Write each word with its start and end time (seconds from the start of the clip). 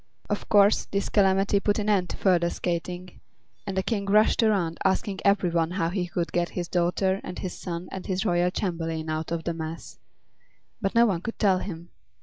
Of 0.31 0.49
course, 0.49 0.85
this 0.85 1.09
calamity 1.09 1.59
put 1.59 1.77
an 1.77 1.87
end 1.87 2.09
to 2.09 2.17
further 2.17 2.49
skating, 2.49 3.21
and 3.67 3.77
the 3.77 3.83
King 3.83 4.07
rushed 4.07 4.41
around 4.41 4.79
asking 4.83 5.19
every 5.23 5.51
one 5.51 5.69
how 5.69 5.89
he 5.89 6.07
could 6.07 6.31
get 6.31 6.49
his 6.49 6.67
daughter 6.67 7.21
and 7.23 7.37
his 7.37 7.55
son 7.55 7.87
and 7.91 8.07
his 8.07 8.25
royal 8.25 8.49
chamberlain 8.49 9.11
out 9.11 9.31
of 9.31 9.43
the 9.43 9.53
mass. 9.53 9.99
But 10.81 10.95
no 10.95 11.05
one 11.05 11.21
could 11.21 11.37
tell 11.37 11.59
him. 11.59 11.89